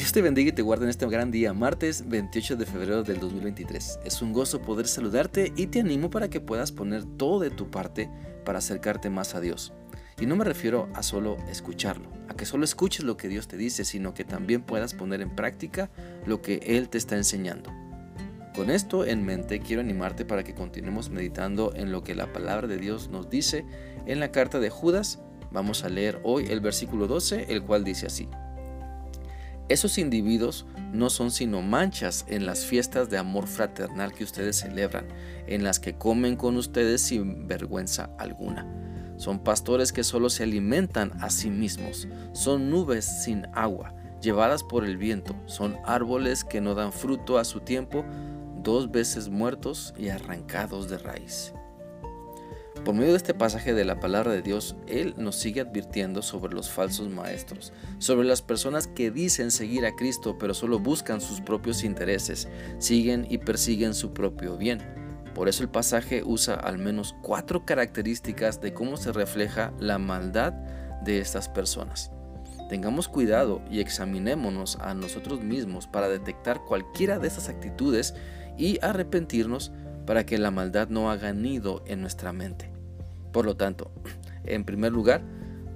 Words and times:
Dios 0.00 0.12
te 0.12 0.22
bendiga 0.22 0.48
y 0.48 0.52
te 0.52 0.62
guarde 0.62 0.84
en 0.84 0.88
este 0.88 1.06
gran 1.08 1.30
día, 1.30 1.52
martes 1.52 2.08
28 2.08 2.56
de 2.56 2.64
febrero 2.64 3.02
del 3.02 3.20
2023. 3.20 4.00
Es 4.02 4.22
un 4.22 4.32
gozo 4.32 4.62
poder 4.62 4.88
saludarte 4.88 5.52
y 5.56 5.66
te 5.66 5.80
animo 5.80 6.08
para 6.08 6.30
que 6.30 6.40
puedas 6.40 6.72
poner 6.72 7.04
todo 7.04 7.38
de 7.38 7.50
tu 7.50 7.70
parte 7.70 8.08
para 8.46 8.60
acercarte 8.60 9.10
más 9.10 9.34
a 9.34 9.42
Dios. 9.42 9.74
Y 10.18 10.24
no 10.24 10.36
me 10.36 10.46
refiero 10.46 10.88
a 10.94 11.02
solo 11.02 11.36
escucharlo, 11.50 12.08
a 12.28 12.34
que 12.34 12.46
solo 12.46 12.64
escuches 12.64 13.04
lo 13.04 13.18
que 13.18 13.28
Dios 13.28 13.46
te 13.46 13.58
dice, 13.58 13.84
sino 13.84 14.14
que 14.14 14.24
también 14.24 14.62
puedas 14.62 14.94
poner 14.94 15.20
en 15.20 15.36
práctica 15.36 15.90
lo 16.24 16.40
que 16.40 16.60
Él 16.64 16.88
te 16.88 16.96
está 16.96 17.18
enseñando. 17.18 17.70
Con 18.54 18.70
esto 18.70 19.04
en 19.04 19.22
mente 19.22 19.60
quiero 19.60 19.82
animarte 19.82 20.24
para 20.24 20.44
que 20.44 20.54
continuemos 20.54 21.10
meditando 21.10 21.74
en 21.76 21.92
lo 21.92 22.02
que 22.02 22.14
la 22.14 22.32
palabra 22.32 22.66
de 22.68 22.78
Dios 22.78 23.10
nos 23.10 23.28
dice 23.28 23.66
en 24.06 24.18
la 24.18 24.32
carta 24.32 24.60
de 24.60 24.70
Judas. 24.70 25.20
Vamos 25.52 25.84
a 25.84 25.90
leer 25.90 26.22
hoy 26.22 26.46
el 26.48 26.60
versículo 26.60 27.06
12, 27.06 27.52
el 27.52 27.62
cual 27.62 27.84
dice 27.84 28.06
así. 28.06 28.30
Esos 29.70 29.98
individuos 29.98 30.66
no 30.92 31.10
son 31.10 31.30
sino 31.30 31.62
manchas 31.62 32.24
en 32.26 32.44
las 32.44 32.66
fiestas 32.66 33.08
de 33.08 33.18
amor 33.18 33.46
fraternal 33.46 34.12
que 34.12 34.24
ustedes 34.24 34.56
celebran, 34.56 35.06
en 35.46 35.62
las 35.62 35.78
que 35.78 35.96
comen 35.96 36.34
con 36.34 36.56
ustedes 36.56 37.00
sin 37.02 37.46
vergüenza 37.46 38.10
alguna. 38.18 38.66
Son 39.16 39.38
pastores 39.38 39.92
que 39.92 40.02
solo 40.02 40.28
se 40.28 40.42
alimentan 40.42 41.12
a 41.22 41.30
sí 41.30 41.50
mismos, 41.50 42.08
son 42.32 42.68
nubes 42.68 43.04
sin 43.22 43.46
agua, 43.54 43.94
llevadas 44.20 44.64
por 44.64 44.84
el 44.84 44.96
viento, 44.96 45.36
son 45.46 45.76
árboles 45.84 46.42
que 46.42 46.60
no 46.60 46.74
dan 46.74 46.92
fruto 46.92 47.38
a 47.38 47.44
su 47.44 47.60
tiempo, 47.60 48.04
dos 48.64 48.90
veces 48.90 49.28
muertos 49.28 49.94
y 49.96 50.08
arrancados 50.08 50.90
de 50.90 50.98
raíz. 50.98 51.54
Por 52.84 52.94
medio 52.94 53.10
de 53.10 53.18
este 53.18 53.34
pasaje 53.34 53.74
de 53.74 53.84
la 53.84 54.00
palabra 54.00 54.32
de 54.32 54.40
Dios, 54.40 54.74
Él 54.86 55.14
nos 55.18 55.36
sigue 55.36 55.60
advirtiendo 55.60 56.22
sobre 56.22 56.54
los 56.54 56.70
falsos 56.70 57.10
maestros, 57.10 57.74
sobre 57.98 58.26
las 58.26 58.40
personas 58.40 58.86
que 58.86 59.10
dicen 59.10 59.50
seguir 59.50 59.84
a 59.84 59.94
Cristo 59.94 60.38
pero 60.38 60.54
solo 60.54 60.78
buscan 60.78 61.20
sus 61.20 61.42
propios 61.42 61.84
intereses, 61.84 62.48
siguen 62.78 63.26
y 63.28 63.36
persiguen 63.36 63.92
su 63.92 64.14
propio 64.14 64.56
bien. 64.56 64.80
Por 65.34 65.48
eso 65.48 65.62
el 65.62 65.68
pasaje 65.68 66.22
usa 66.24 66.54
al 66.54 66.78
menos 66.78 67.14
cuatro 67.20 67.66
características 67.66 68.62
de 68.62 68.72
cómo 68.72 68.96
se 68.96 69.12
refleja 69.12 69.74
la 69.78 69.98
maldad 69.98 70.54
de 71.04 71.18
estas 71.18 71.50
personas. 71.50 72.10
Tengamos 72.70 73.08
cuidado 73.08 73.60
y 73.70 73.80
examinémonos 73.80 74.78
a 74.80 74.94
nosotros 74.94 75.42
mismos 75.42 75.86
para 75.86 76.08
detectar 76.08 76.64
cualquiera 76.64 77.18
de 77.18 77.28
estas 77.28 77.50
actitudes 77.50 78.14
y 78.56 78.78
arrepentirnos 78.80 79.72
para 80.10 80.26
que 80.26 80.38
la 80.38 80.50
maldad 80.50 80.88
no 80.88 81.08
haga 81.08 81.32
nido 81.32 81.84
en 81.86 82.00
nuestra 82.00 82.32
mente. 82.32 82.68
Por 83.32 83.44
lo 83.44 83.56
tanto, 83.56 83.92
en 84.44 84.64
primer 84.64 84.90
lugar, 84.90 85.22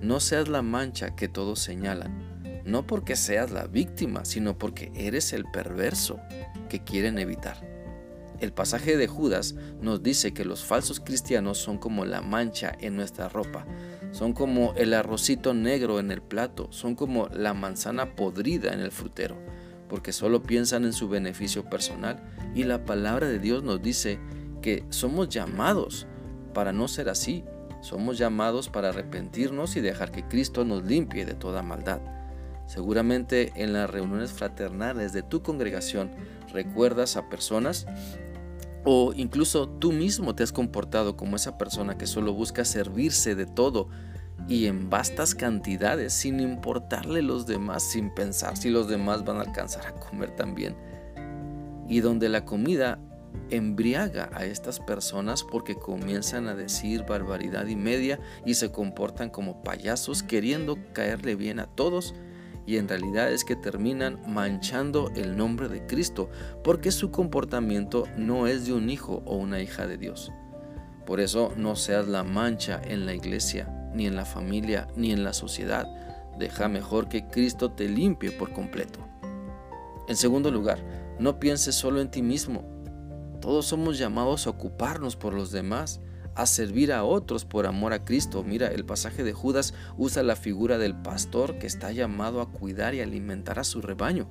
no 0.00 0.20
seas 0.20 0.48
la 0.48 0.62
mancha 0.62 1.14
que 1.14 1.28
todos 1.28 1.58
señalan, 1.58 2.62
no 2.64 2.86
porque 2.86 3.14
seas 3.14 3.50
la 3.50 3.66
víctima, 3.66 4.24
sino 4.24 4.56
porque 4.56 4.90
eres 4.94 5.34
el 5.34 5.44
perverso 5.52 6.18
que 6.70 6.82
quieren 6.82 7.18
evitar. 7.18 7.58
El 8.40 8.54
pasaje 8.54 8.96
de 8.96 9.06
Judas 9.06 9.54
nos 9.82 10.02
dice 10.02 10.32
que 10.32 10.46
los 10.46 10.64
falsos 10.64 10.98
cristianos 10.98 11.58
son 11.58 11.76
como 11.76 12.06
la 12.06 12.22
mancha 12.22 12.72
en 12.80 12.96
nuestra 12.96 13.28
ropa, 13.28 13.66
son 14.12 14.32
como 14.32 14.72
el 14.78 14.94
arrocito 14.94 15.52
negro 15.52 16.00
en 16.00 16.10
el 16.10 16.22
plato, 16.22 16.68
son 16.70 16.94
como 16.94 17.28
la 17.28 17.52
manzana 17.52 18.16
podrida 18.16 18.72
en 18.72 18.80
el 18.80 18.92
frutero, 18.92 19.36
porque 19.92 20.12
solo 20.14 20.42
piensan 20.42 20.86
en 20.86 20.94
su 20.94 21.06
beneficio 21.06 21.66
personal 21.68 22.18
y 22.54 22.64
la 22.64 22.86
palabra 22.86 23.28
de 23.28 23.38
Dios 23.38 23.62
nos 23.62 23.82
dice 23.82 24.18
que 24.62 24.86
somos 24.88 25.28
llamados 25.28 26.06
para 26.54 26.72
no 26.72 26.88
ser 26.88 27.10
así. 27.10 27.44
Somos 27.82 28.16
llamados 28.16 28.70
para 28.70 28.88
arrepentirnos 28.88 29.76
y 29.76 29.82
dejar 29.82 30.10
que 30.10 30.26
Cristo 30.26 30.64
nos 30.64 30.82
limpie 30.84 31.26
de 31.26 31.34
toda 31.34 31.62
maldad. 31.62 32.00
Seguramente 32.66 33.52
en 33.56 33.74
las 33.74 33.90
reuniones 33.90 34.32
fraternales 34.32 35.12
de 35.12 35.22
tu 35.22 35.42
congregación 35.42 36.10
recuerdas 36.54 37.18
a 37.18 37.28
personas 37.28 37.86
o 38.84 39.12
incluso 39.14 39.68
tú 39.68 39.92
mismo 39.92 40.34
te 40.34 40.42
has 40.42 40.52
comportado 40.52 41.18
como 41.18 41.36
esa 41.36 41.58
persona 41.58 41.98
que 41.98 42.06
solo 42.06 42.32
busca 42.32 42.64
servirse 42.64 43.34
de 43.34 43.44
todo 43.44 43.90
y 44.48 44.66
en 44.66 44.90
vastas 44.90 45.34
cantidades 45.34 46.12
sin 46.12 46.40
importarle 46.40 47.22
los 47.22 47.46
demás, 47.46 47.82
sin 47.82 48.10
pensar 48.10 48.56
si 48.56 48.70
los 48.70 48.88
demás 48.88 49.24
van 49.24 49.38
a 49.38 49.42
alcanzar 49.42 49.86
a 49.86 49.94
comer 49.94 50.34
también. 50.36 50.76
Y 51.88 52.00
donde 52.00 52.28
la 52.28 52.44
comida 52.44 52.98
embriaga 53.50 54.30
a 54.34 54.44
estas 54.44 54.80
personas 54.80 55.42
porque 55.42 55.74
comienzan 55.74 56.48
a 56.48 56.54
decir 56.54 57.04
barbaridad 57.04 57.66
y 57.66 57.76
media 57.76 58.18
y 58.44 58.54
se 58.54 58.70
comportan 58.70 59.30
como 59.30 59.62
payasos 59.62 60.22
queriendo 60.22 60.78
caerle 60.92 61.34
bien 61.34 61.60
a 61.60 61.66
todos 61.66 62.14
y 62.66 62.76
en 62.76 62.88
realidad 62.88 63.32
es 63.32 63.44
que 63.44 63.56
terminan 63.56 64.20
manchando 64.26 65.10
el 65.16 65.36
nombre 65.36 65.68
de 65.68 65.86
Cristo 65.86 66.30
porque 66.62 66.92
su 66.92 67.10
comportamiento 67.10 68.04
no 68.16 68.46
es 68.46 68.66
de 68.66 68.72
un 68.72 68.88
hijo 68.88 69.22
o 69.26 69.36
una 69.36 69.60
hija 69.60 69.86
de 69.86 69.98
Dios. 69.98 70.32
Por 71.04 71.20
eso 71.20 71.52
no 71.56 71.74
seas 71.74 72.06
la 72.06 72.22
mancha 72.22 72.80
en 72.84 73.06
la 73.06 73.14
iglesia, 73.14 73.81
ni 73.94 74.06
en 74.06 74.16
la 74.16 74.24
familia, 74.24 74.88
ni 74.96 75.12
en 75.12 75.24
la 75.24 75.32
sociedad. 75.32 75.86
Deja 76.38 76.68
mejor 76.68 77.08
que 77.08 77.26
Cristo 77.26 77.72
te 77.72 77.88
limpie 77.88 78.30
por 78.32 78.52
completo. 78.52 79.00
En 80.08 80.16
segundo 80.16 80.50
lugar, 80.50 80.78
no 81.18 81.38
pienses 81.38 81.74
solo 81.74 82.00
en 82.00 82.10
ti 82.10 82.22
mismo, 82.22 82.72
todos 83.42 83.66
somos 83.66 83.98
llamados 83.98 84.46
a 84.46 84.50
ocuparnos 84.50 85.16
por 85.16 85.34
los 85.34 85.50
demás, 85.50 86.00
a 86.36 86.46
servir 86.46 86.92
a 86.92 87.02
otros 87.02 87.44
por 87.44 87.66
amor 87.66 87.92
a 87.92 88.04
Cristo. 88.04 88.44
Mira, 88.44 88.68
el 88.68 88.84
pasaje 88.84 89.24
de 89.24 89.32
Judas 89.32 89.74
usa 89.98 90.22
la 90.22 90.36
figura 90.36 90.78
del 90.78 90.94
pastor 90.94 91.58
que 91.58 91.66
está 91.66 91.90
llamado 91.90 92.40
a 92.40 92.52
cuidar 92.52 92.94
y 92.94 93.00
alimentar 93.00 93.58
a 93.58 93.64
su 93.64 93.82
rebaño. 93.82 94.30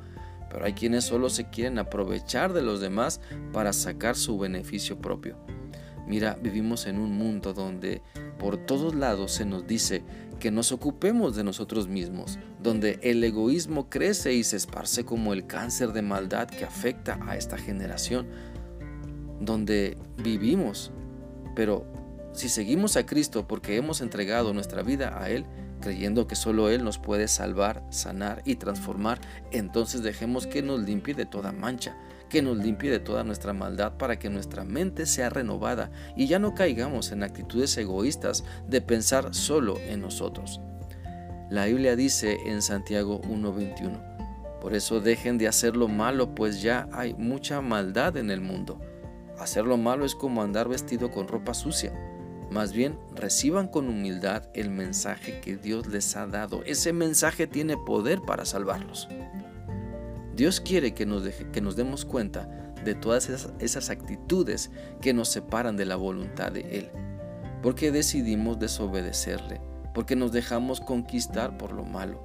Pero 0.49 0.63
hay 0.63 0.73
quienes 0.73 1.03
solo 1.03 1.29
se 1.29 1.49
quieren 1.49 1.77
aprovechar 1.77 2.53
de 2.53 2.61
los 2.61 2.79
demás 2.79 3.19
para 3.51 3.73
sacar 3.73 4.15
su 4.15 4.39
beneficio 4.39 5.01
propio. 5.01 5.35
Mira, 6.07 6.37
vivimos 6.41 6.87
en 6.87 6.99
un 6.99 7.13
mundo 7.13 7.53
donde 7.53 8.01
por 8.39 8.57
todos 8.57 8.95
lados 8.95 9.31
se 9.31 9.45
nos 9.45 9.67
dice 9.67 10.03
que 10.39 10.51
nos 10.51 10.71
ocupemos 10.71 11.35
de 11.35 11.43
nosotros 11.43 11.87
mismos, 11.87 12.39
donde 12.61 12.99
el 13.03 13.23
egoísmo 13.23 13.89
crece 13.89 14.33
y 14.33 14.43
se 14.43 14.57
esparce 14.57 15.05
como 15.05 15.33
el 15.33 15.45
cáncer 15.45 15.93
de 15.93 16.01
maldad 16.01 16.47
que 16.47 16.65
afecta 16.65 17.19
a 17.27 17.37
esta 17.37 17.57
generación 17.57 18.27
donde 19.39 19.97
vivimos. 20.17 20.91
Pero 21.55 21.85
si 22.33 22.49
seguimos 22.49 22.95
a 22.97 23.05
Cristo 23.05 23.47
porque 23.47 23.75
hemos 23.75 24.01
entregado 24.01 24.53
nuestra 24.53 24.83
vida 24.83 25.21
a 25.21 25.29
Él, 25.29 25.45
creyendo 25.81 26.27
que 26.27 26.35
solo 26.35 26.69
Él 26.69 26.83
nos 26.83 26.97
puede 26.97 27.27
salvar, 27.27 27.83
sanar 27.89 28.41
y 28.45 28.55
transformar, 28.55 29.19
entonces 29.51 30.03
dejemos 30.03 30.47
que 30.47 30.61
nos 30.61 30.81
limpie 30.81 31.13
de 31.13 31.25
toda 31.25 31.51
mancha, 31.51 31.97
que 32.31 32.41
nos 32.41 32.57
limpie 32.57 32.89
de 32.89 32.99
toda 32.99 33.25
nuestra 33.25 33.51
maldad 33.51 33.97
para 33.97 34.17
que 34.17 34.29
nuestra 34.29 34.63
mente 34.63 35.05
sea 35.05 35.29
renovada 35.29 35.91
y 36.15 36.27
ya 36.27 36.39
no 36.39 36.55
caigamos 36.55 37.11
en 37.11 37.23
actitudes 37.23 37.77
egoístas 37.77 38.45
de 38.67 38.79
pensar 38.79 39.35
solo 39.35 39.77
en 39.77 39.99
nosotros. 39.99 40.61
La 41.49 41.65
Biblia 41.65 41.97
dice 41.97 42.37
en 42.45 42.61
Santiago 42.61 43.19
1:21, 43.23 44.01
por 44.61 44.73
eso 44.73 45.01
dejen 45.01 45.37
de 45.37 45.49
hacer 45.49 45.75
lo 45.75 45.89
malo, 45.89 46.33
pues 46.33 46.61
ya 46.61 46.87
hay 46.93 47.13
mucha 47.15 47.59
maldad 47.59 48.15
en 48.15 48.31
el 48.31 48.39
mundo. 48.39 48.79
Hacer 49.37 49.65
lo 49.65 49.75
malo 49.75 50.05
es 50.05 50.15
como 50.15 50.41
andar 50.41 50.69
vestido 50.69 51.11
con 51.11 51.27
ropa 51.27 51.53
sucia. 51.53 51.91
Más 52.49 52.71
bien, 52.71 52.97
reciban 53.13 53.67
con 53.67 53.89
humildad 53.89 54.43
el 54.53 54.69
mensaje 54.69 55.41
que 55.41 55.57
Dios 55.57 55.87
les 55.87 56.15
ha 56.15 56.27
dado. 56.27 56.63
Ese 56.65 56.93
mensaje 56.93 57.47
tiene 57.47 57.75
poder 57.75 58.21
para 58.21 58.45
salvarlos. 58.45 59.09
Dios 60.35 60.61
quiere 60.61 60.93
que 60.93 61.05
nos, 61.05 61.23
que 61.23 61.61
nos 61.61 61.75
demos 61.75 62.05
cuenta 62.05 62.47
de 62.83 62.95
todas 62.95 63.29
esas, 63.29 63.53
esas 63.59 63.89
actitudes 63.89 64.71
que 65.01 65.13
nos 65.13 65.29
separan 65.29 65.77
de 65.77 65.85
la 65.85 65.95
voluntad 65.95 66.51
de 66.51 66.61
Él. 66.77 66.89
Porque 67.61 67.91
decidimos 67.91 68.59
desobedecerle, 68.59 69.61
porque 69.93 70.15
nos 70.15 70.31
dejamos 70.31 70.81
conquistar 70.81 71.57
por 71.57 71.73
lo 71.73 71.83
malo. 71.83 72.23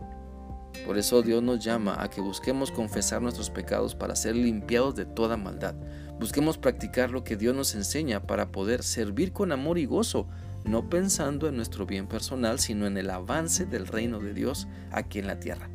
Por 0.84 0.98
eso 0.98 1.22
Dios 1.22 1.42
nos 1.42 1.64
llama 1.64 1.96
a 2.00 2.08
que 2.08 2.20
busquemos 2.20 2.70
confesar 2.70 3.22
nuestros 3.22 3.50
pecados 3.50 3.94
para 3.94 4.14
ser 4.14 4.36
limpiados 4.36 4.94
de 4.94 5.04
toda 5.04 5.36
maldad. 5.36 5.74
Busquemos 6.18 6.58
practicar 6.58 7.10
lo 7.10 7.24
que 7.24 7.36
Dios 7.36 7.54
nos 7.54 7.74
enseña 7.74 8.22
para 8.22 8.52
poder 8.52 8.82
servir 8.82 9.32
con 9.32 9.52
amor 9.52 9.78
y 9.78 9.86
gozo, 9.86 10.28
no 10.64 10.88
pensando 10.88 11.48
en 11.48 11.56
nuestro 11.56 11.86
bien 11.86 12.06
personal, 12.06 12.58
sino 12.58 12.86
en 12.86 12.96
el 12.96 13.10
avance 13.10 13.66
del 13.66 13.86
reino 13.86 14.20
de 14.20 14.32
Dios 14.32 14.68
aquí 14.90 15.18
en 15.18 15.26
la 15.26 15.40
tierra. 15.40 15.68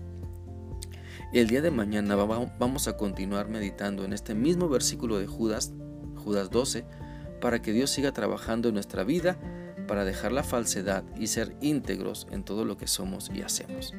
El 1.33 1.47
día 1.47 1.61
de 1.61 1.71
mañana 1.71 2.15
vamos 2.15 2.87
a 2.87 2.97
continuar 2.97 3.47
meditando 3.47 4.03
en 4.03 4.13
este 4.13 4.35
mismo 4.35 4.69
versículo 4.69 5.19
de 5.19 5.27
Judas, 5.27 5.73
Judas 6.15 6.49
12, 6.49 6.85
para 7.39 7.61
que 7.61 7.73
Dios 7.73 7.89
siga 7.89 8.11
trabajando 8.11 8.69
en 8.69 8.75
nuestra 8.75 9.03
vida, 9.03 9.37
para 9.87 10.05
dejar 10.05 10.31
la 10.31 10.43
falsedad 10.43 11.03
y 11.17 11.27
ser 11.27 11.55
íntegros 11.61 12.27
en 12.31 12.43
todo 12.43 12.65
lo 12.65 12.77
que 12.77 12.87
somos 12.87 13.31
y 13.33 13.41
hacemos. 13.41 13.93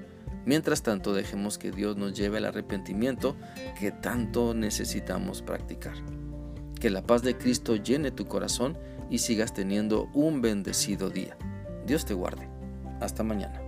Mientras 0.45 0.83
tanto, 0.83 1.15
dejemos 1.15 1.59
que 1.59 1.71
Dios 1.71 1.97
nos 1.97 2.15
lleve 2.15 2.39
al 2.39 2.47
arrepentimiento 2.47 3.37
que 3.79 3.93
tanto 3.93 4.55
necesitamos 4.55 5.43
practicar. 5.43 5.95
Que 6.81 6.91
la 6.91 7.07
paz 7.07 7.23
de 7.23 7.37
Cristo 7.37 7.77
llene 7.77 8.11
tu 8.11 8.27
corazón 8.27 8.77
y 9.09 9.19
sigas 9.19 9.55
teniendo 9.55 10.09
un 10.15 10.41
bendecido 10.41 11.11
día. 11.11 11.37
Dios 11.87 12.05
te 12.05 12.15
guarde. 12.15 12.49
Hasta 13.01 13.23
mañana. 13.23 13.62